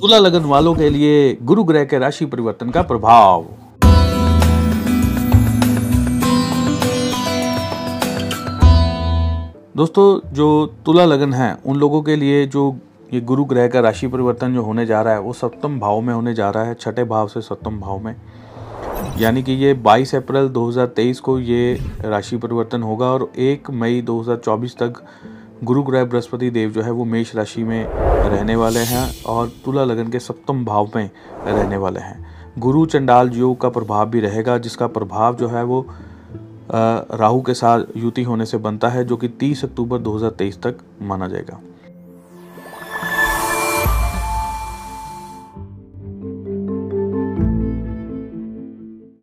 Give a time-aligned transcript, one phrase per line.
[0.00, 3.42] तुला लगन वालों के लिए गुरु ग्रह के राशि परिवर्तन का प्रभाव।
[9.76, 12.76] दोस्तों, जो तुला लगन है, उन लोगों के लिए जो
[13.14, 16.14] ये गुरु ग्रह का राशि परिवर्तन जो होने जा रहा है, वो सप्तम भाव में
[16.14, 18.16] होने जा रहा है, छठे भाव से सप्तम भाव में।
[19.18, 24.74] यानी कि ये 22 अप्रैल 2023 को ये राशि परिवर्तन होगा और 1 मई 2024
[24.74, 25.02] तक
[25.64, 29.84] गुरु ग्रह बृहस्पति देव जो है वो मेष राशि में रहने वाले हैं और तुला
[29.84, 31.10] लगन के सप्तम भाव में
[31.46, 32.26] रहने वाले हैं।
[32.58, 35.86] गुरु चंडाल योग का प्रभाव भी रहेगा, जिसका प्रभाव जो है वो
[36.72, 41.28] राहु के साथ युति होने से बनता है, जो कि 30 अक्टूबर 2023 तक माना
[41.28, 41.60] जाएगा।